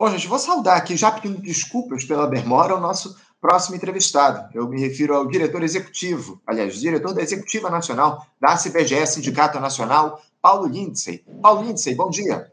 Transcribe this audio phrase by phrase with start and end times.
[0.00, 4.48] Bom, gente, vou saudar aqui, já pedindo desculpas pela demora, o nosso próximo entrevistado.
[4.54, 10.22] Eu me refiro ao diretor executivo, aliás, diretor da Executiva Nacional da CBGE, Sindicato Nacional,
[10.40, 11.22] Paulo Lindsay.
[11.42, 12.50] Paulo Lindsay, bom dia.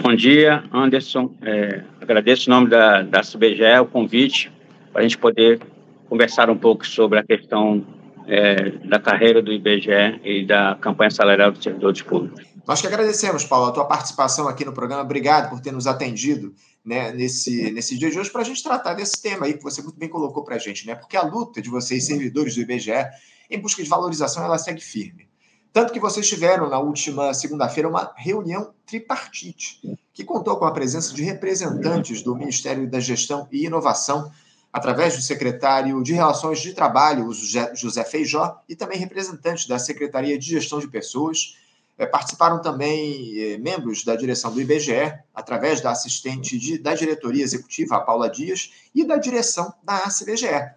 [0.00, 1.34] Bom dia, Anderson.
[1.42, 4.50] É, agradeço em nome da, da CBGE o convite
[4.94, 5.60] para a gente poder
[6.08, 7.84] conversar um pouco sobre a questão
[8.26, 12.44] é, da carreira do IBGE e da campanha salarial dos servidores públicos.
[12.66, 15.02] Nós que agradecemos, Paulo, a tua participação aqui no programa.
[15.02, 16.52] Obrigado por ter nos atendido
[16.84, 19.80] né, nesse, nesse dia de hoje para a gente tratar desse tema aí que você
[19.80, 20.94] muito bem colocou para a gente, né?
[20.96, 23.06] Porque a luta de vocês, servidores do IBGE,
[23.48, 25.28] em busca de valorização, ela segue firme.
[25.72, 29.80] Tanto que vocês tiveram na última segunda-feira uma reunião tripartite,
[30.12, 34.30] que contou com a presença de representantes do Ministério da Gestão e Inovação,
[34.76, 37.32] através do secretário de Relações de Trabalho,
[37.72, 41.56] José Feijó, e também representantes da Secretaria de Gestão de Pessoas.
[41.96, 47.42] É, participaram também é, membros da direção do IBGE, através da assistente de, da diretoria
[47.42, 50.44] executiva, a Paula Dias, e da direção da ACBGE.
[50.46, 50.76] É,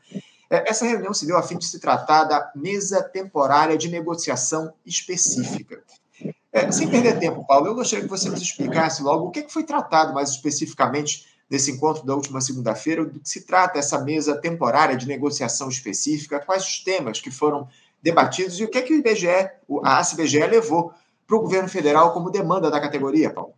[0.50, 5.84] essa reunião se deu a fim de se tratar da mesa temporária de negociação específica.
[6.54, 9.66] É, sem perder tempo, Paulo, eu gostaria que você nos explicasse logo o que foi
[9.66, 14.96] tratado mais especificamente nesse encontro da última segunda-feira, do que se trata essa mesa temporária
[14.96, 17.68] de negociação específica, quais os temas que foram
[18.02, 19.50] debatidos e o que, é que o IBGE,
[19.84, 20.94] a ACBGE levou
[21.28, 23.54] para o governo federal como demanda da categoria, Paulo?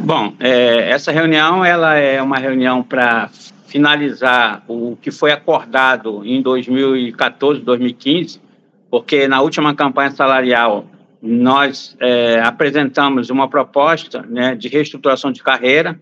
[0.00, 3.30] Bom, é, essa reunião ela é uma reunião para
[3.66, 8.40] finalizar o que foi acordado em 2014, 2015,
[8.90, 10.84] porque na última campanha salarial
[11.22, 16.00] nós é, apresentamos uma proposta né, de reestruturação de carreira,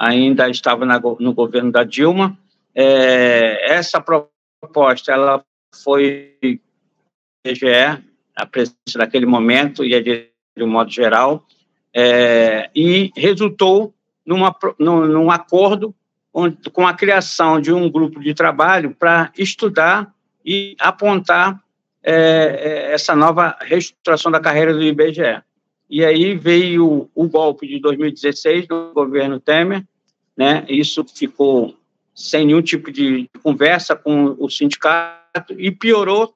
[0.00, 2.38] ainda estava na, no governo da Dilma.
[2.74, 5.44] É, essa proposta ela
[5.84, 6.58] foi
[7.44, 8.02] PGE,
[8.34, 11.46] a presidente daquele momento e a de, de um modo geral,
[11.94, 13.92] é, e resultou
[14.24, 15.94] numa, num, num acordo
[16.32, 20.14] onde, com a criação de um grupo de trabalho para estudar
[20.44, 21.60] e apontar
[22.02, 25.42] é, é, essa nova reestruturação da carreira do IBGE.
[25.90, 29.84] E aí veio o golpe de 2016 do governo Temer,
[30.40, 30.64] né?
[30.70, 31.76] Isso ficou
[32.14, 36.34] sem nenhum tipo de conversa com o sindicato e piorou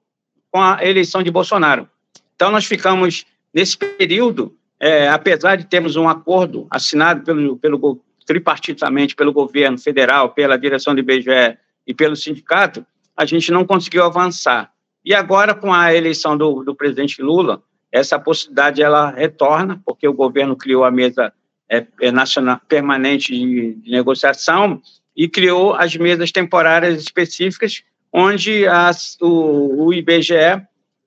[0.52, 1.88] com a eleição de Bolsonaro.
[2.36, 9.16] Então nós ficamos nesse período, é, apesar de termos um acordo assinado pelo, pelo tripartitamente
[9.16, 11.56] pelo governo federal, pela direção do IBGE
[11.86, 12.84] e pelo sindicato,
[13.16, 14.70] a gente não conseguiu avançar.
[15.02, 20.12] E agora, com a eleição do, do presidente Lula, essa possibilidade ela retorna, porque o
[20.12, 21.32] governo criou a mesa
[21.68, 24.80] é, é nacional permanente de, de, negociação
[25.16, 27.82] e criou as mesas temporárias específicas,
[28.12, 30.62] onde as, o, o IBGE,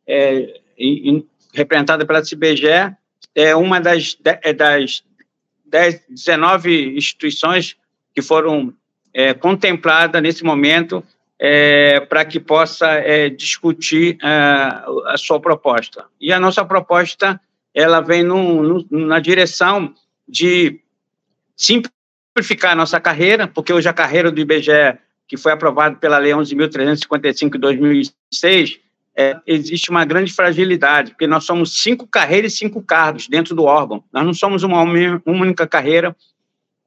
[0.08, 0.60] é,
[1.54, 2.96] representada pela CBGE,
[3.36, 5.04] é uma das, é das
[5.66, 7.76] 10, 19 instituições
[8.14, 8.74] que foram
[9.14, 11.04] é, contempladas nesse momento
[11.40, 14.28] é, para que possa é, discutir é,
[15.08, 16.06] a sua proposta.
[16.20, 17.40] E a nossa proposta
[17.74, 18.24] ela vem
[18.90, 19.94] na direção
[20.28, 20.80] de
[21.56, 26.32] simplificar a nossa carreira, porque hoje a carreira do IBGE, que foi aprovada pela Lei
[26.32, 28.80] 11.355 de 2006,
[29.16, 33.64] é, existe uma grande fragilidade, porque nós somos cinco carreiras e cinco cargos dentro do
[33.64, 34.04] órgão.
[34.14, 34.84] Nós não somos uma,
[35.26, 36.16] única carreira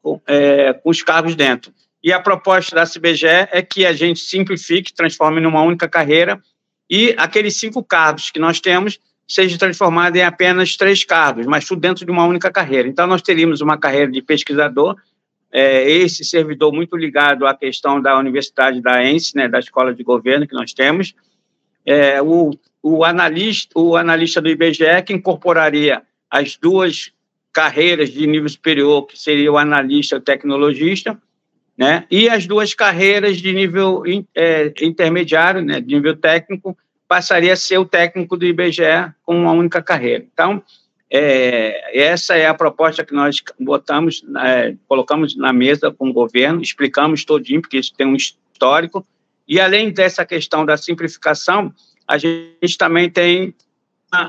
[0.01, 1.73] com, é, com os cargos dentro.
[2.03, 6.41] E a proposta da CBGE é que a gente simplifique, transforme numa única carreira
[6.89, 8.99] e aqueles cinco cargos que nós temos
[9.31, 12.89] seja transformado em apenas três cargos, mas tudo dentro de uma única carreira.
[12.89, 14.97] Então, nós teríamos uma carreira de pesquisador,
[15.53, 20.03] é, esse servidor muito ligado à questão da Universidade da ENSE, né, da Escola de
[20.03, 21.15] Governo que nós temos,
[21.87, 22.51] é, o,
[22.83, 27.13] o, analista, o analista do IBGE que incorporaria as duas
[27.53, 31.17] carreiras de nível superior, que seria o analista e o tecnologista,
[31.79, 34.03] né, e as duas carreiras de nível
[34.35, 36.77] é, intermediário, né, de nível técnico,
[37.11, 40.25] passaria a ser o técnico do IBGE com uma única carreira.
[40.33, 40.63] Então,
[41.11, 46.63] é, essa é a proposta que nós botamos, é, colocamos na mesa com o governo,
[46.63, 49.05] explicamos todinho, porque isso tem um histórico,
[49.49, 51.75] e além dessa questão da simplificação,
[52.07, 53.57] a gente também tem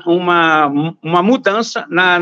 [0.04, 0.66] uma,
[1.00, 2.18] uma mudança na,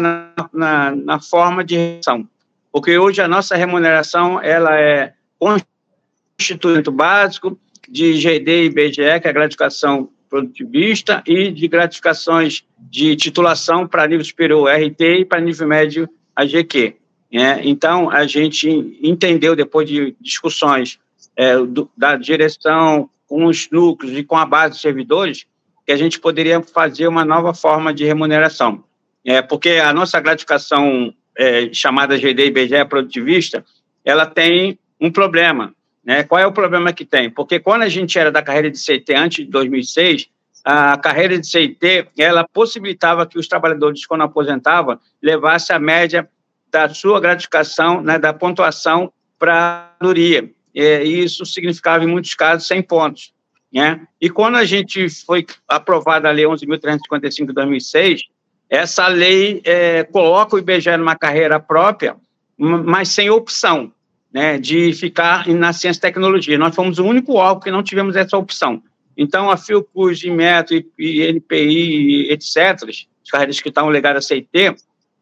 [0.52, 2.28] na, na forma de remuneração,
[2.70, 7.58] porque hoje a nossa remuneração ela é constituinte básico
[7.88, 14.06] de GD e IBGE, que é a gratificação produtivista, e de gratificações de titulação para
[14.06, 16.96] nível superior RT e para nível médio AGQ.
[17.32, 17.60] Né?
[17.64, 18.68] Então, a gente
[19.02, 20.98] entendeu, depois de discussões
[21.36, 25.46] é, do, da direção com os núcleos e com a base de servidores,
[25.84, 28.84] que a gente poderia fazer uma nova forma de remuneração.
[29.24, 33.64] É, porque a nossa gratificação é, chamada GD IBGE produtivista,
[34.04, 35.74] ela tem um problema.
[36.10, 36.24] Né?
[36.24, 37.30] Qual é o problema que tem?
[37.30, 40.28] Porque quando a gente era da carreira de CT antes de 2006,
[40.64, 46.28] a carreira de CT ela possibilitava que os trabalhadores, quando aposentavam, levassem a média
[46.68, 50.50] da sua gratificação, né, da pontuação para a Luria.
[50.74, 50.82] E
[51.22, 53.32] isso significava, em muitos casos, 100 pontos.
[53.72, 54.00] Né?
[54.20, 58.22] E quando a gente foi aprovada a Lei 11.355 de 2006,
[58.68, 62.16] essa lei é, coloca o IBGE numa carreira própria,
[62.58, 63.92] mas sem opção
[64.32, 66.58] né, de ficar na ciência e tecnologia.
[66.58, 68.82] Nós fomos o único órgão que não tivemos essa opção.
[69.16, 74.76] Então, a Fiocruz, Inmetro, e NPI, etc., as carreiras que estavam ligadas a CIT,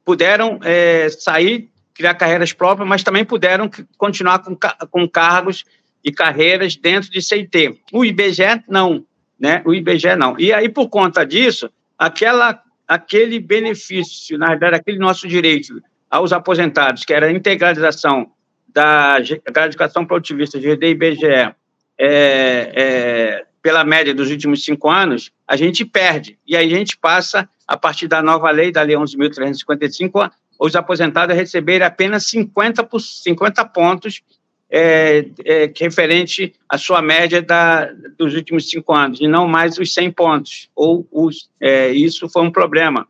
[0.04, 4.56] puderam é, sair, criar carreiras próprias, mas também puderam continuar com,
[4.90, 5.64] com cargos
[6.04, 7.80] e carreiras dentro de CIT.
[7.92, 9.04] O IBGE, não.
[9.38, 9.62] Né?
[9.64, 10.38] O IBGE, não.
[10.38, 17.04] E aí, por conta disso, aquela, aquele benefício, na verdade, aquele nosso direito aos aposentados,
[17.04, 18.30] que era a integralização
[18.68, 19.16] da
[19.50, 21.54] gratificação produtivista GD e IBGE, é,
[21.98, 26.38] é, pela média dos últimos cinco anos, a gente perde.
[26.46, 31.34] E aí a gente passa, a partir da nova lei, da Lei 11.355, os aposentados
[31.34, 34.22] a receberem apenas 50, 50 pontos
[34.70, 37.86] é, é, referente à sua média da,
[38.18, 40.70] dos últimos cinco anos, e não mais os 100 pontos.
[40.74, 43.08] Ou os, é, isso foi um problema.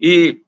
[0.00, 0.40] E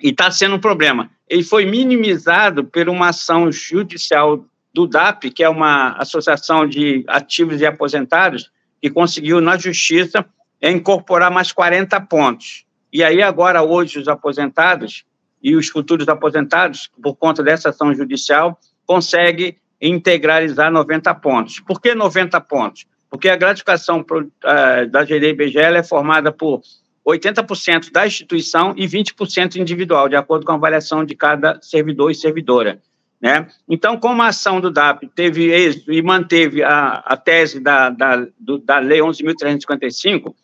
[0.00, 1.10] está sendo um problema.
[1.28, 7.60] Ele foi minimizado por uma ação judicial do DAP, que é uma associação de ativos
[7.60, 8.50] e aposentados,
[8.82, 10.26] que conseguiu, na justiça,
[10.60, 12.64] incorporar mais 40 pontos.
[12.92, 15.04] E aí, agora, hoje, os aposentados
[15.42, 21.60] e os futuros aposentados, por conta dessa ação judicial, conseguem integralizar 90 pontos.
[21.60, 22.86] Por que 90 pontos?
[23.10, 26.62] Porque a gratificação uh, da GDBG é formada por
[27.06, 32.14] 80% da instituição e 20% individual, de acordo com a avaliação de cada servidor e
[32.14, 32.80] servidora.
[33.20, 33.46] Né?
[33.68, 38.26] Então, como a ação do DAP teve êxito e manteve a, a tese da, da,
[38.38, 40.34] do, da Lei 11.355,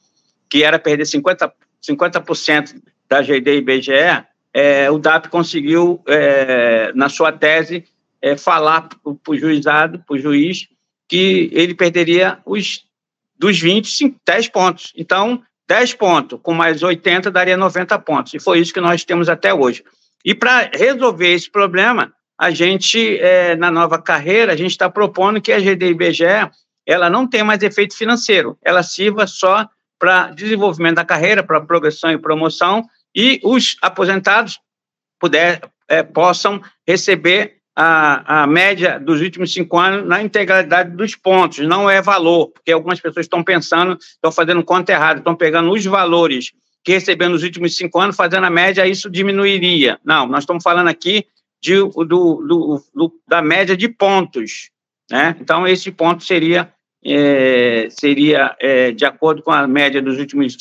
[0.48, 2.24] que era perder 50%, 50
[3.08, 7.84] da GD e BGE, é, o DAP conseguiu, é, na sua tese,
[8.20, 10.68] é, falar para o juizado, para o juiz,
[11.08, 12.84] que ele perderia os
[13.36, 14.92] dos 20, 10 pontos.
[14.94, 18.34] Então, 10 pontos com mais 80 daria 90 pontos.
[18.34, 19.84] E foi isso que nós temos até hoje.
[20.25, 25.40] E para resolver esse problema, a gente, é, na nova carreira, a gente está propondo
[25.40, 26.25] que a GDIBGE
[26.84, 32.11] ela não tenha mais efeito financeiro, ela sirva só para desenvolvimento da carreira, para progressão
[32.11, 32.84] e promoção,
[33.14, 34.58] e os aposentados
[35.20, 41.58] puder, é, possam receber a, a média dos últimos cinco anos na integralidade dos pontos,
[41.67, 45.84] não é valor, porque algumas pessoas estão pensando, estão fazendo conta errada, estão pegando os
[45.84, 46.52] valores
[46.82, 49.99] que receberam nos últimos cinco anos, fazendo a média, isso diminuiria.
[50.05, 51.26] Não, nós estamos falando aqui
[51.62, 54.70] de, do, do, do, da média de pontos.
[55.11, 55.37] Né?
[55.40, 56.72] Então, esse ponto seria,
[57.05, 60.56] é, seria é, de acordo com a média dos últimos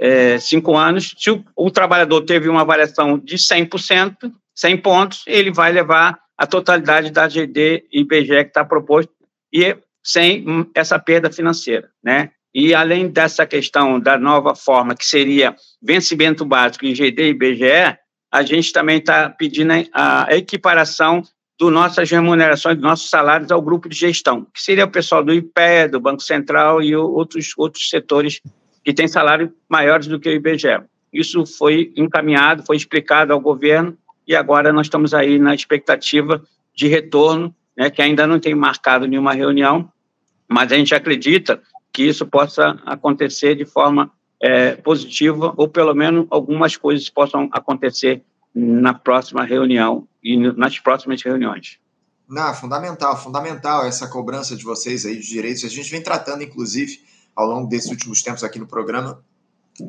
[0.00, 1.14] é, cinco anos.
[1.16, 6.46] Se o, o, trabalhador teve uma avaliação de 100%, 100 pontos, ele vai levar a
[6.46, 9.12] totalidade da GD e IBGE que está proposto,
[9.52, 10.44] e sem
[10.74, 12.30] essa perda financeira, né?
[12.52, 17.96] E além dessa questão da nova forma, que seria vencimento básico em GD e IBGE,
[18.28, 21.22] a gente também está pedindo a equiparação
[21.60, 25.32] do nossas remunerações, dos nossos salários ao grupo de gestão, que seria o pessoal do
[25.32, 28.40] IPE, do Banco Central e outros, outros setores
[28.84, 30.82] que têm salários maiores do que o IBGE.
[31.12, 33.96] Isso foi encaminhado, foi explicado ao governo
[34.26, 36.42] e agora nós estamos aí na expectativa
[36.74, 39.90] de retorno, né, que ainda não tem marcado nenhuma reunião,
[40.48, 41.60] mas a gente acredita
[41.92, 44.10] que isso possa acontecer de forma
[44.40, 48.22] é, positiva, ou pelo menos algumas coisas possam acontecer
[48.54, 51.78] na próxima reunião e nas próximas reuniões.
[52.28, 55.64] Não, fundamental, fundamental essa cobrança de vocês aí de direitos.
[55.64, 57.00] A gente vem tratando, inclusive,
[57.36, 59.22] ao longo desses últimos tempos aqui no programa,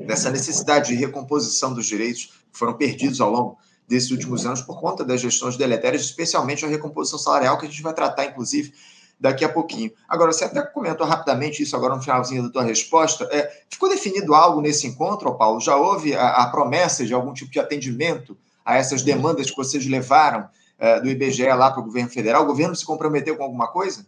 [0.05, 4.79] dessa necessidade de recomposição dos direitos que foram perdidos ao longo desses últimos anos por
[4.79, 8.73] conta das gestões deletérias, especialmente a recomposição salarial, que a gente vai tratar, inclusive,
[9.19, 9.91] daqui a pouquinho.
[10.07, 13.27] Agora, você até comentou rapidamente isso agora no finalzinho da tua resposta.
[13.31, 15.59] É, ficou definido algo nesse encontro, Paulo?
[15.61, 19.85] Já houve a, a, promessa de algum tipo de atendimento a essas demandas que vocês
[19.87, 20.47] levaram
[20.77, 22.43] é, do IBGE lá para o governo federal?
[22.43, 24.05] O governo se comprometeu com alguma coisa?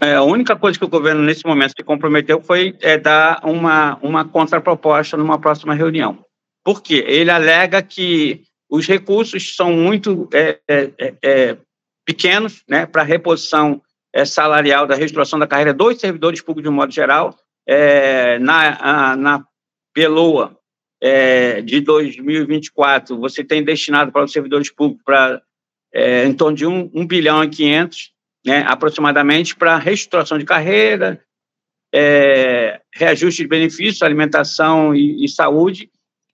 [0.00, 3.98] É, a única coisa que o governo, nesse momento, se comprometeu foi é, dar uma,
[4.00, 6.24] uma contraproposta numa próxima reunião.
[6.64, 7.04] Por quê?
[7.06, 11.58] Ele alega que os recursos são muito é, é, é, é
[12.04, 16.76] pequenos né, para reposição é, salarial da reestruturação da carreira dos servidores públicos de um
[16.76, 17.36] modo geral.
[18.40, 19.44] na, a, na
[19.94, 20.56] Peloa
[21.64, 25.42] de 2024, você tem destinado para os servidores públicos para
[25.92, 28.12] é, em torno de 1, 1 bilhão e 500,
[28.46, 31.22] né, aproximadamente, para reestruturação de carreira,
[31.92, 35.90] é, reajuste de benefícios, alimentação e, e saúde,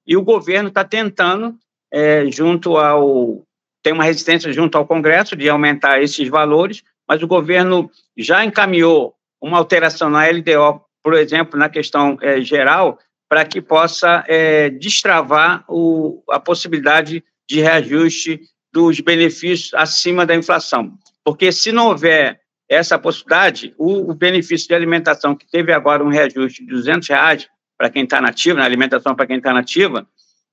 [0.06, 1.56] e o governo está tentando,
[1.92, 3.42] é, junto ao.
[3.82, 9.14] tem uma resistência junto ao Congresso de aumentar esses valores, mas o governo já encaminhou
[9.40, 12.98] uma alteração na LDO, por exemplo, na questão é, geral,
[13.28, 18.40] para que possa é, destravar o, a possibilidade de reajuste
[18.72, 20.92] dos benefícios acima da inflação.
[21.24, 26.08] Porque se não houver essa possibilidade, o, o benefício de alimentação, que teve agora um
[26.08, 30.06] reajuste de 200 reais para quem está nativa, na né, alimentação para quem está nativa,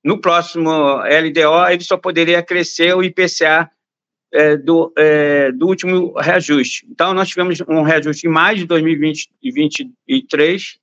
[0.03, 3.70] no próximo LDO ele só poderia crescer o IPCA
[4.34, 6.88] é, do, é, do último reajuste.
[6.89, 10.80] Então, nós tivemos um reajuste em mais de 2023,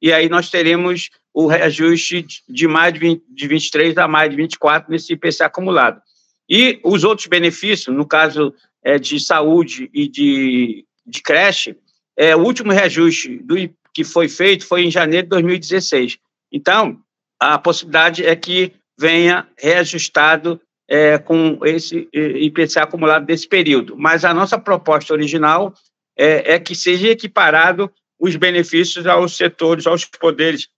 [0.00, 4.36] e aí nós teremos o reajuste de mais de, 20, de 23 a mais de
[4.36, 6.00] 24 nesse IPCA acumulado.
[6.48, 11.76] E os outros benefícios, no caso é, de saúde e de, de creche,
[12.16, 13.56] é, o último reajuste do,
[13.96, 16.18] que foi feito foi em janeiro de 2016.
[16.52, 17.00] Então,
[17.40, 23.96] a possibilidade é que venha reajustado é, com esse IPCA acumulado desse período.
[23.96, 25.72] Mas a nossa proposta original
[26.14, 30.68] é, é, que seja equiparado os benefícios aos setores, aos poderes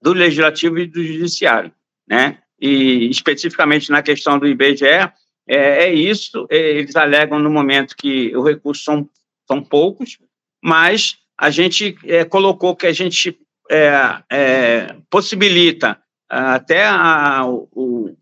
[0.00, 1.72] do legislativo e do judiciário,
[2.08, 2.38] né?
[2.60, 5.10] E especificamente na questão do IBGE, é,
[5.48, 6.46] é isso.
[6.48, 9.10] É, eles alegam no momento que os recursos são,
[9.48, 10.16] são poucos,
[10.62, 13.38] mas a gente é, colocou que a gente
[13.70, 15.98] é, é, possibilita
[16.28, 18.16] até a, o,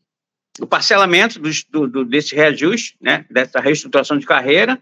[0.61, 1.41] o parcelamento
[1.71, 4.79] do, do, desse reajuste, né, dessa reestruturação de carreira,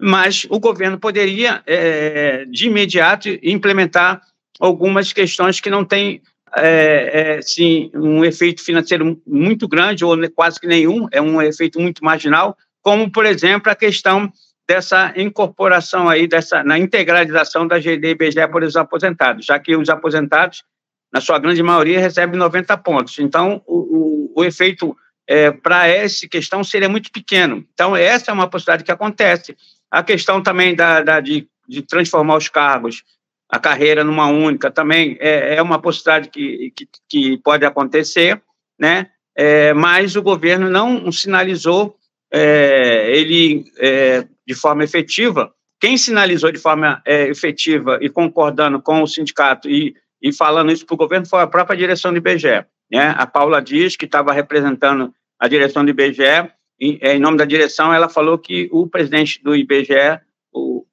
[0.00, 4.22] mas o governo poderia, é, de imediato, implementar
[4.60, 6.22] algumas questões que não têm
[6.56, 11.80] é, é, sim, um efeito financeiro muito grande, ou quase que nenhum, é um efeito
[11.80, 14.32] muito marginal, como, por exemplo, a questão
[14.68, 19.74] dessa incorporação aí, dessa, na integralização da GD e BGE por os aposentados, já que
[19.74, 20.62] os aposentados,
[21.10, 23.18] na sua grande maioria, recebem 90 pontos.
[23.18, 24.94] Então, o, o, o efeito
[25.26, 27.64] é, para essa questão seria muito pequeno.
[27.72, 29.56] Então, essa é uma possibilidade que acontece.
[29.90, 33.02] A questão também da, da de, de, transformar os cargos,
[33.50, 38.42] a carreira numa única, também é, é uma possibilidade que, que, que, pode acontecer,
[38.78, 39.06] né?
[39.34, 41.96] É, mas o governo não sinalizou
[42.30, 45.52] é, ele é, de forma efetiva.
[45.78, 50.86] Quem sinalizou de forma é, efetiva e concordando com o sindicato e, e falando isso
[50.86, 52.64] para o governo foi a própria direção do IBGE.
[52.90, 53.14] Né?
[53.18, 56.50] A Paula Dias, que estava representando a direção do IBGE,
[56.80, 60.18] em, é, em, nome da direção, ela falou que o presidente do IBGE,
[60.50, 60.86] o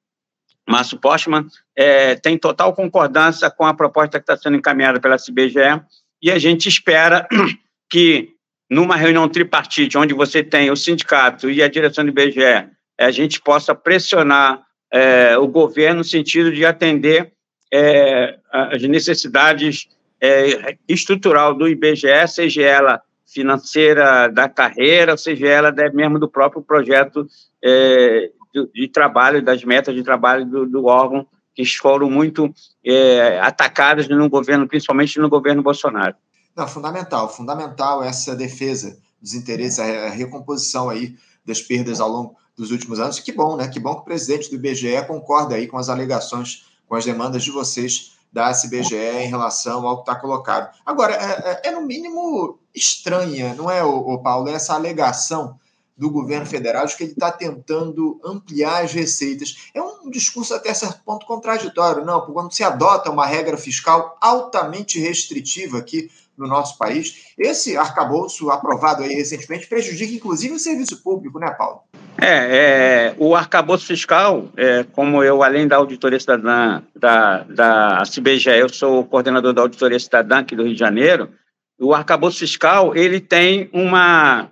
[0.68, 5.82] Márcio Postman, é, tem total concordância com a proposta que está sendo encaminhada pela CBGE
[6.20, 7.26] e a gente espera
[7.88, 8.34] que
[8.68, 13.40] numa reunião tripartite, onde você tem o sindicato e a direção do IBGE, a gente
[13.40, 14.62] possa pressionar
[14.92, 17.32] é, o governo no sentido de atender
[17.72, 19.88] é, as necessidades
[20.20, 27.26] é, estrutural do IBGE, seja ela financeira da carreira, seja ela mesmo do próprio projeto
[27.62, 33.40] é, de, de, trabalho, das metas de trabalho do, do órgão, que foram muito é,
[33.40, 36.14] atacadas no governo, principalmente no governo Bolsonaro.
[36.56, 42.70] Não, fundamental, fundamental essa defesa dos interesses, a recomposição aí das perdas ao longo dos
[42.70, 43.18] últimos anos.
[43.18, 43.68] Que bom, né?
[43.68, 47.44] Que bom que o presidente do IBGE concorda aí com as alegações, com as demandas
[47.44, 50.74] de vocês da CBGE em relação ao que está colocado.
[50.84, 55.58] Agora, é, é, é, no mínimo estranha, não é, o, Paulo, essa alegação
[55.96, 59.70] do governo federal de que ele está tentando ampliar as receitas.
[59.72, 62.18] É um discurso até certo ponto contraditório, não?
[62.18, 68.50] Porque quando se adota uma regra fiscal altamente restritiva aqui no nosso país, esse arcabouço
[68.50, 71.80] aprovado aí recentemente prejudica inclusive o serviço público, né, Paulo?
[72.20, 78.50] É, é o arcabouço fiscal, é, como eu, além da auditoria cidadã da, da CBGE,
[78.50, 81.30] eu sou coordenador da auditoria cidadã aqui do Rio de Janeiro,
[81.78, 84.50] o arcabouço fiscal, ele tem uma,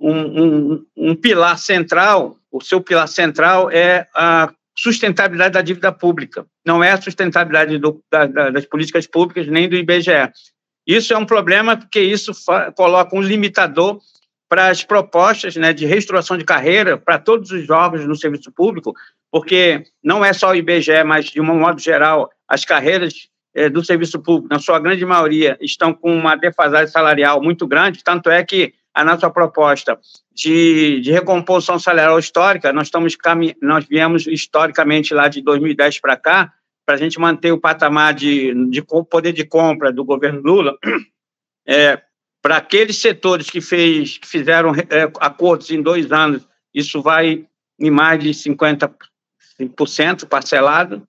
[0.00, 6.44] um, um, um pilar central, o seu pilar central é a sustentabilidade da dívida pública,
[6.64, 10.30] não é a sustentabilidade do, da, das políticas públicas nem do IBGE.
[10.86, 12.32] Isso é um problema porque isso
[12.76, 14.00] coloca um limitador
[14.48, 18.94] para as propostas né, de reestruturação de carreira para todos os órgãos no serviço público,
[19.30, 23.84] porque não é só o IBGE, mas, de um modo geral, as carreiras é, do
[23.84, 28.44] serviço público, na sua grande maioria, estão com uma defasagem salarial muito grande, tanto é
[28.44, 29.98] que a nossa proposta
[30.32, 33.16] de, de recomposição salarial histórica, nós, estamos,
[33.60, 36.52] nós viemos historicamente lá de 2010 para cá,
[36.86, 40.78] para a gente manter o patamar de, de poder de compra do governo Lula,
[41.66, 42.00] é,
[42.46, 47.44] para aqueles setores que, fez, que fizeram é, acordos em dois anos isso vai
[47.76, 48.94] em mais de 50%
[50.28, 51.02] parcelado,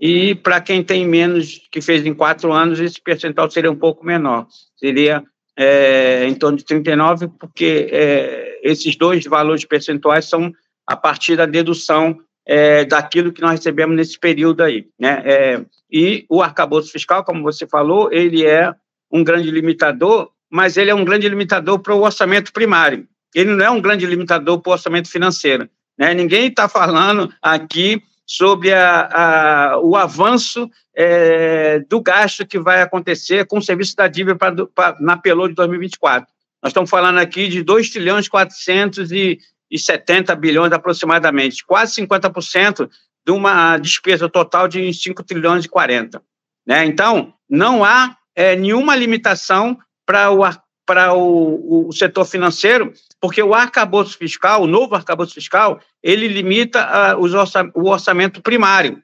[0.00, 4.04] e para quem tem menos, que fez em quatro anos, esse percentual seria um pouco
[4.04, 5.22] menor, seria
[5.56, 10.52] é, em torno de 39, porque é, esses dois valores percentuais são
[10.84, 15.22] a partir da dedução é, daquilo que nós recebemos nesse período aí, né?
[15.24, 18.74] É, e o arcabouço fiscal, como você falou, ele é
[19.08, 23.06] um grande limitador, mas ele é um grande limitador para o orçamento primário.
[23.34, 25.68] Ele não é um grande limitador para o orçamento financeiro.
[25.96, 26.12] Né?
[26.14, 33.46] Ninguém está falando aqui sobre a, a, o avanço é, do gasto que vai acontecer
[33.46, 36.28] com o serviço da dívida pra, pra, na PELO de 2024.
[36.62, 42.90] Nós estamos falando aqui de 2 trilhões 470 bilhões aproximadamente, quase 50%
[43.24, 46.22] de uma despesa total de 5 trilhões e 40.
[46.66, 46.84] Né?
[46.84, 49.78] Então, não há é, nenhuma limitação
[50.10, 50.40] para o,
[50.84, 57.14] para o, o, setor financeiro, porque o arcabouço fiscal, o novo arcabouço fiscal, ele limita
[57.14, 59.00] uh, orça, o orçamento primário.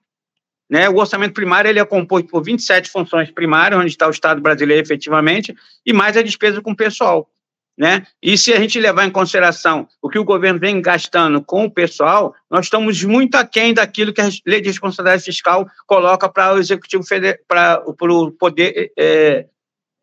[0.69, 0.89] Né?
[0.89, 4.83] O orçamento primário ele é composto por 27 funções primárias, onde está o Estado brasileiro
[4.83, 5.55] efetivamente,
[5.87, 7.31] e mais a despesa com o pessoal.
[7.79, 8.05] Né?
[8.21, 11.71] E se a gente levar em consideração o que o governo vem gastando com o
[11.71, 16.59] pessoal, nós estamos muito aquém daquilo que a lei de responsabilidade fiscal coloca para o
[16.59, 17.05] executivo
[17.47, 19.47] para o poder é,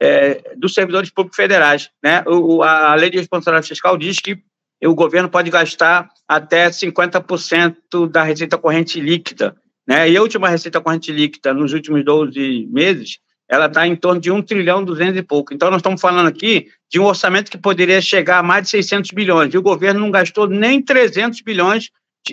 [0.04, 1.90] é, dos servidores públicos federais.
[2.04, 2.22] Né?
[2.28, 4.38] O, a lei de responsabilidade fiscal diz que
[4.84, 9.56] o governo pode gastar até 50% da receita corrente líquida.
[9.88, 10.10] Né?
[10.10, 14.32] E a última receita corrente líquida nos últimos 12 meses ela está em torno de
[14.32, 15.54] 1 trilhão 200 e pouco.
[15.54, 19.12] Então, nós estamos falando aqui de um orçamento que poderia chegar a mais de 600
[19.12, 21.92] bilhões, e o governo não gastou nem 300 bilhões,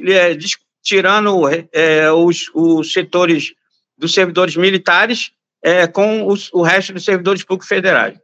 [0.09, 0.37] é,
[0.83, 3.53] tirando é, os, os setores
[3.99, 8.19] dos servidores militares é, com os, o resto dos servidores públicos federais.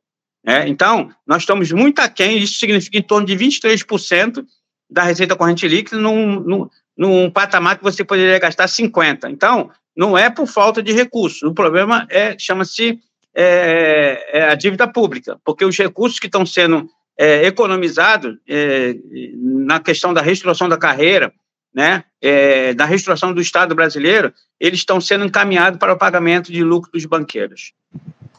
[0.47, 4.45] É, então, nós estamos muito aquém, isso significa em torno de 23%
[4.89, 9.31] da receita corrente líquida num, num, num patamar que você poderia gastar 50%.
[9.31, 11.43] Então, não é por falta de recursos.
[11.43, 13.01] O problema é chama-se
[13.35, 18.95] é, é a dívida pública, porque os recursos que estão sendo é, economizados é,
[19.35, 21.33] na questão da reestruturação da carreira,
[21.77, 26.65] né, é, da reestruturação do Estado brasileiro, eles estão sendo encaminhados para o pagamento de
[26.65, 27.75] lucro dos banqueiros.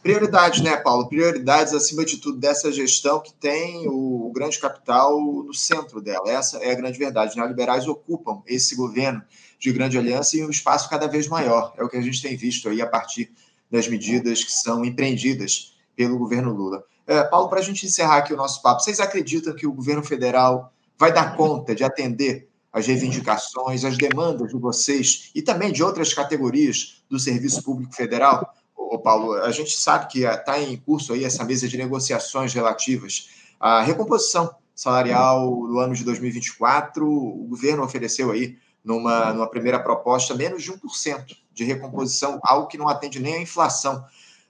[0.02, 1.08] Prioridades, né, Paulo?
[1.08, 6.28] Prioridades, acima de tudo, dessa gestão que tem o grande capital no centro dela.
[6.28, 7.36] Essa é a grande verdade.
[7.36, 9.22] Neoliberais ocupam esse governo
[9.60, 11.72] de grande aliança em um espaço cada vez maior.
[11.76, 13.30] É o que a gente tem visto aí a partir
[13.70, 16.82] das medidas que são empreendidas pelo governo Lula.
[17.06, 20.02] É, Paulo, para a gente encerrar aqui o nosso papo, vocês acreditam que o governo
[20.02, 25.82] federal vai dar conta de atender as reivindicações, as demandas de vocês e também de
[25.82, 28.54] outras categorias do Serviço Público Federal?
[28.76, 33.28] Ô, Paulo, a gente sabe que está em curso aí essa mesa de negociações relativas
[33.58, 37.06] à recomposição salarial do ano de 2024.
[37.06, 42.78] O governo ofereceu aí numa, numa primeira proposta, menos de 1% de recomposição, algo que
[42.78, 44.04] não atende nem à inflação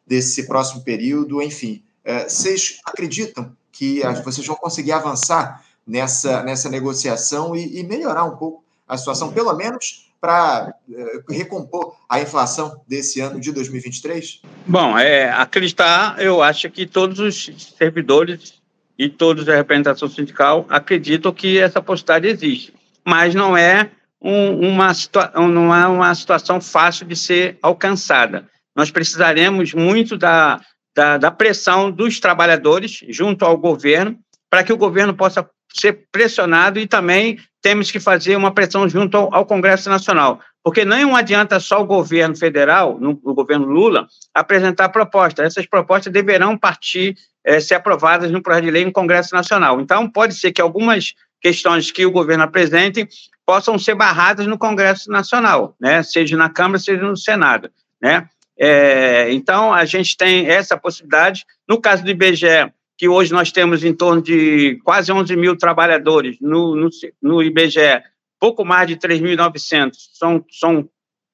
[0.06, 1.42] desse próximo período.
[1.42, 8.24] Enfim, é, vocês acreditam que vocês vão conseguir avançar nessa, nessa negociação e, e melhorar
[8.24, 14.42] um pouco a situação, pelo menos para é, recompor a inflação desse ano de 2023?
[14.66, 18.54] Bom, é, acreditar, eu acho que todos os servidores
[18.98, 22.74] e todos a representação sindical acreditam que essa possibilidade existe,
[23.04, 24.92] mas não é um, uma,
[25.34, 28.48] não é uma situação fácil de ser alcançada.
[28.74, 30.60] Nós precisaremos muito da,
[30.94, 34.18] da, da pressão dos trabalhadores junto ao governo
[34.50, 39.16] para que o governo possa ser pressionado e também temos que fazer uma pressão junto
[39.16, 44.88] ao, Congresso Nacional, porque não adianta só o governo federal, no, o governo Lula, apresentar
[44.90, 45.46] propostas.
[45.46, 49.80] Essas propostas deverão partir, é, ser aprovadas no projeto de lei no Congresso Nacional.
[49.80, 53.08] Então, pode ser que algumas questões que o governo apresente
[53.46, 56.02] possam ser barradas no Congresso Nacional, né?
[56.02, 57.70] seja na Câmara, seja no Senado.
[58.00, 58.28] Né?
[58.58, 61.46] É, então, a gente tem essa possibilidade.
[61.66, 66.36] No caso do IBGE, que hoje nós temos em torno de quase 11 mil trabalhadores
[66.40, 66.88] no, no,
[67.22, 68.02] no IBGE,
[68.40, 70.88] pouco mais de 3.900 são, são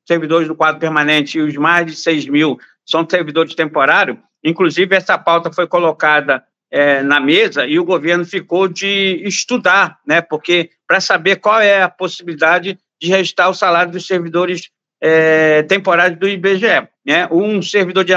[0.07, 4.19] servidores do quadro permanente e os mais de 6 mil são servidores temporários.
[4.45, 10.21] Inclusive, essa pauta foi colocada é, na mesa e o governo ficou de estudar, né?
[10.21, 14.69] Porque para saber qual é a possibilidade de registrar o salário dos servidores
[15.07, 16.89] é, temporários do IBGE.
[17.05, 17.29] Né?
[17.31, 18.15] Um servidor de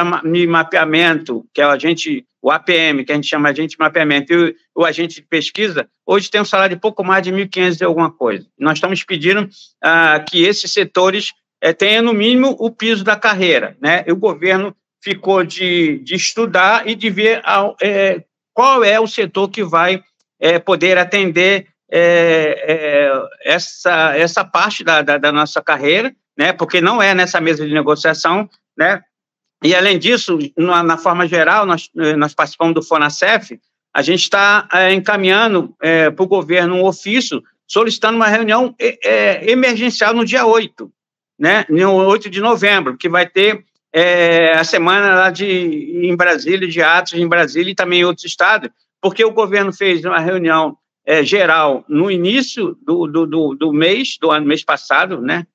[0.47, 4.55] mapeamento, que é o agente, o APM, que a gente chama agente de mapeamento, e
[4.73, 7.83] o, o agente de pesquisa, hoje tem um salário de pouco mais de 1.500 e
[7.83, 8.47] alguma coisa.
[8.57, 9.49] Nós estamos pedindo
[9.83, 13.75] ah, que esses setores é, tenham, no mínimo, o piso da carreira.
[13.81, 14.05] Né?
[14.07, 14.73] E o governo
[15.03, 17.41] ficou de, de estudar e de ver
[17.81, 18.23] é,
[18.53, 20.01] qual é o setor que vai
[20.39, 21.67] é, poder atender
[23.45, 27.73] essa, essa parte da, da, da, nossa carreira, né, porque não é nessa mesa de
[27.73, 29.01] negociação, né,
[29.63, 33.59] e além disso, na, na forma geral, nós, nós participamos do FONACEF,
[33.93, 39.49] a gente está é, encaminhando é, para o governo um ofício solicitando uma reunião é,
[39.49, 40.91] emergencial no dia 8,
[41.39, 43.65] né, no 8 de novembro, que vai ter
[44.55, 48.69] a semana lá de, em Brasília, de atos em Brasília e também em outros estados,
[49.01, 54.17] porque o governo fez uma reunião é, geral no início do, do, do, do, mês,
[54.19, 55.47] do ano mês passado, né?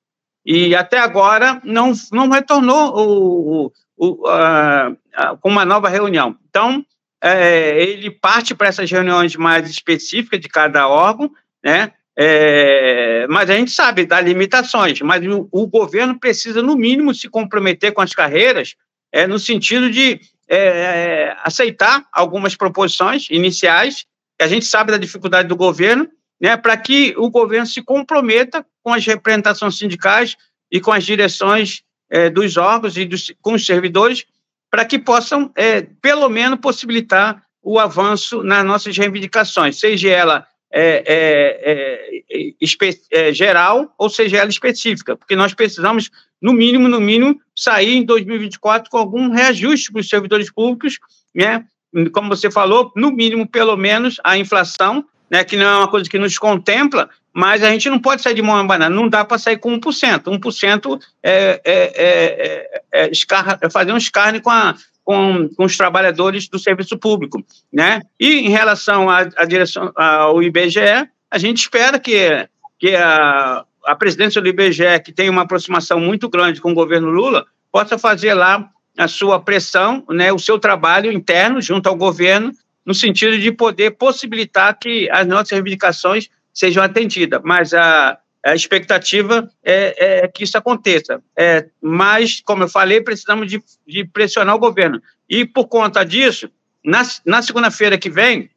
[0.45, 6.37] E até agora não, não retornou o, o, a, a, com uma nova reunião.
[6.49, 6.85] Então,
[7.21, 11.31] é, ele parte para essas reuniões mais específicas de cada órgão,
[11.63, 11.91] né?
[12.15, 17.27] É, mas a gente sabe das limitações, mas o, o, governo precisa, no mínimo, se
[17.27, 18.75] comprometer com as carreiras,
[19.11, 24.05] é, no sentido de é aceitar algumas proposições iniciais
[24.43, 26.07] a gente sabe da dificuldade do governo,
[26.43, 30.35] né, para que o governo se comprometa com as representações sindicais
[30.69, 34.25] e com as direções é, dos órgãos e dos, com os servidores,
[34.69, 41.03] para que possam, é, pelo menos, possibilitar o avanço nas nossas reivindicações, seja ela é,
[41.07, 46.09] é, é, é, geral ou seja ela específica, porque nós precisamos,
[46.41, 50.99] no mínimo, no mínimo, sair em 2024 com algum reajuste para os servidores públicos,
[51.33, 51.63] né,
[52.11, 56.07] como você falou, no mínimo, pelo menos, a inflação, né, que não é uma coisa
[56.07, 59.39] que nos contempla, mas a gente não pode sair de mão banana, não dá para
[59.39, 60.25] sair com 1%.
[60.25, 65.75] 1% é, é, é, é, escar, é fazer um escarne com, a, com, com, os
[65.75, 67.43] trabalhadores do serviço público.
[67.73, 68.03] Né?
[68.19, 73.95] E em relação à, à direção, ao IBGE, a gente espera que, que a, a
[73.95, 78.35] presidência do IBGE, que tem uma aproximação muito grande com o governo Lula, possa fazer
[78.35, 82.51] lá a sua pressão, né, o seu trabalho interno junto ao governo,
[82.85, 87.41] no sentido de poder possibilitar que as nossas reivindicações sejam atendidas.
[87.43, 91.21] Mas a, a expectativa é, é, que isso aconteça.
[91.37, 95.01] É, mas, como eu falei, precisamos de, de, pressionar o governo.
[95.29, 96.49] E, por conta disso,
[96.83, 98.49] na, na segunda-feira que vem,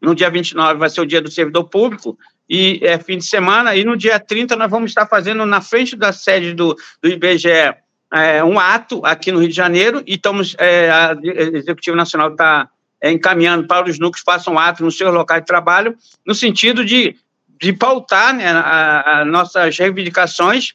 [0.00, 3.76] no dia 29, vai ser o dia do servidor público, e é fim de semana,
[3.76, 7.74] e no dia 30 nós vamos estar fazendo na frente da sede do, do IBGE
[8.12, 12.68] é, um ato aqui no Rio de Janeiro e estamos, é, a Executivo Nacional está
[13.00, 16.84] é, encaminhando para os núcleos façam um ato no seu local de trabalho, no sentido
[16.84, 17.16] de,
[17.60, 20.74] de pautar né, as nossas reivindicações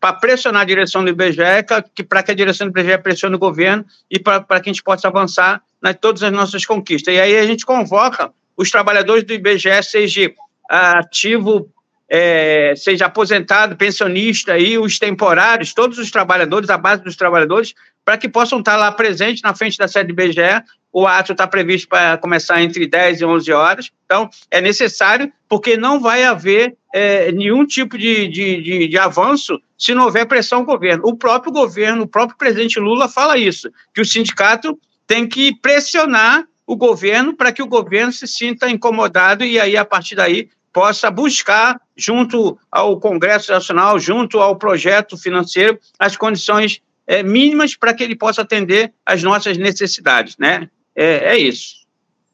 [0.00, 3.38] para pressionar a direção do IBGE, que, para que a direção do IBGE pressione o
[3.38, 7.12] governo e para que a gente possa avançar nas todas as nossas conquistas.
[7.12, 10.32] E aí a gente convoca os trabalhadores do IBGE, seja
[10.68, 11.68] ativo
[12.08, 17.74] é, seja aposentado, pensionista e os temporários, todos os trabalhadores, a base dos trabalhadores,
[18.04, 20.62] para que possam estar lá presentes na frente da sede do IBGE.
[20.98, 23.90] O ato está previsto para começar entre 10 e 11 horas.
[24.06, 29.60] Então, é necessário, porque não vai haver é, nenhum tipo de, de, de, de avanço
[29.76, 31.02] se não houver pressão do governo.
[31.04, 36.46] O próprio governo, o próprio presidente Lula fala isso, que o sindicato tem que pressionar
[36.66, 41.10] o governo para que o governo se sinta incomodado e aí, a partir daí, possa
[41.10, 48.02] buscar, junto ao Congresso Nacional, junto ao projeto financeiro, as condições é, mínimas para que
[48.02, 50.38] ele possa atender às nossas necessidades.
[50.38, 50.70] Né?
[50.96, 51.86] É, é, isso.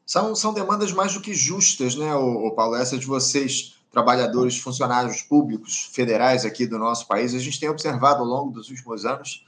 [0.05, 2.75] São, são demandas mais do que justas, né, o, Paulo?
[2.75, 8.21] Essa de vocês, trabalhadores, funcionários públicos federais aqui do nosso país, a gente tem observado
[8.21, 9.45] ao longo dos últimos anos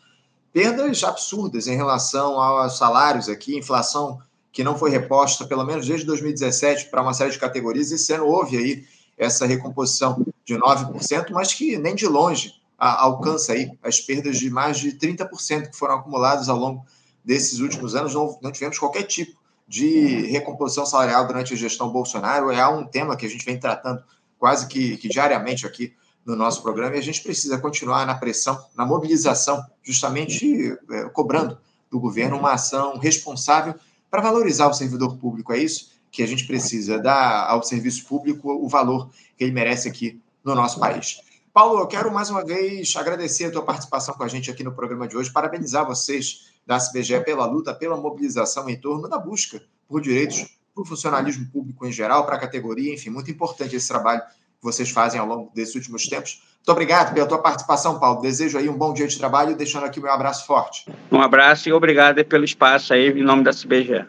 [0.51, 4.21] perdas absurdas em relação aos salários aqui, inflação
[4.53, 7.91] que não foi reposta, pelo menos desde 2017, para uma série de categorias.
[7.91, 8.85] Esse ano houve aí
[9.17, 14.79] essa recomposição de 9%, mas que nem de longe alcança aí as perdas de mais
[14.79, 16.85] de 30% que foram acumuladas ao longo
[17.25, 18.13] desses últimos anos.
[18.13, 22.51] Não, não tivemos qualquer tipo de recomposição salarial durante a gestão Bolsonaro.
[22.51, 24.03] É um tema que a gente vem tratando
[24.37, 25.93] quase que, que diariamente aqui
[26.25, 31.57] no nosso programa e a gente precisa continuar na pressão, na mobilização, justamente é, cobrando
[31.89, 33.75] do governo uma ação responsável
[34.09, 35.53] para valorizar o servidor público.
[35.53, 39.87] É isso que a gente precisa dar ao serviço público o valor que ele merece
[39.87, 41.19] aqui no nosso país.
[41.53, 44.73] Paulo, eu quero mais uma vez agradecer a tua participação com a gente aqui no
[44.73, 49.61] programa de hoje, parabenizar vocês da SBGE pela luta, pela mobilização em torno da busca
[49.87, 53.87] por direitos para o funcionalismo público em geral, para a categoria, enfim, muito importante esse
[53.87, 56.41] trabalho que vocês fazem ao longo desses últimos tempos.
[56.57, 58.21] Muito obrigado pela tua participação, Paulo.
[58.21, 60.85] Desejo aí um bom dia de trabalho, deixando aqui o meu abraço forte.
[61.11, 64.07] Um abraço e obrigado pelo espaço aí em nome da CBGE.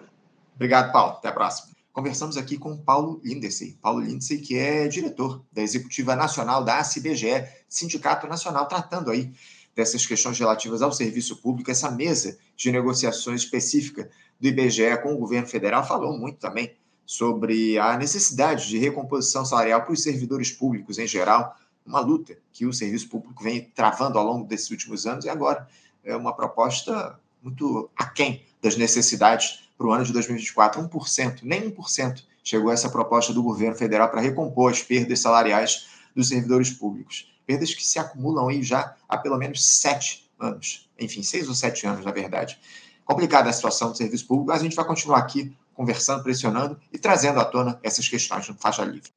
[0.54, 1.12] Obrigado, Paulo.
[1.12, 1.76] Até a próxima.
[1.92, 3.78] Conversamos aqui com Paulo Lindsay.
[3.80, 9.32] Paulo Lindsay, que é diretor da Executiva Nacional da ACBGE, Sindicato Nacional, tratando aí
[9.76, 14.10] dessas questões relativas ao serviço público, essa mesa de negociações específica
[14.40, 16.72] do IBGE com o governo federal, falou muito também
[17.04, 21.54] sobre a necessidade de recomposição salarial para os servidores públicos em geral,
[21.86, 25.68] uma luta que o serviço público vem travando ao longo desses últimos anos e agora
[26.02, 30.82] é uma proposta muito aquém das necessidades para o ano de 2024.
[30.82, 36.28] 1%, nem 1% chegou essa proposta do governo federal para recompor as perdas salariais dos
[36.28, 37.35] servidores públicos.
[37.46, 40.88] Perdas que se acumulam aí já há pelo menos sete anos.
[40.98, 42.58] Enfim, seis ou sete anos, na verdade.
[43.04, 46.98] Complicada a situação do serviço público, mas a gente vai continuar aqui conversando, pressionando e
[46.98, 49.10] trazendo à tona essas questões no Faixa Livre.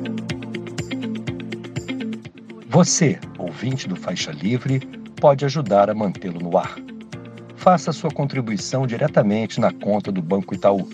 [2.68, 4.80] Você, ouvinte do Faixa Livre,
[5.20, 6.76] pode ajudar a mantê-lo no ar.
[7.56, 10.88] Faça sua contribuição diretamente na conta do Banco Itaú,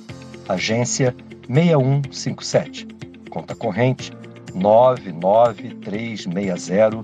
[0.47, 1.13] agência
[1.47, 2.87] 6157,
[3.29, 4.13] conta corrente
[4.53, 7.03] 99360,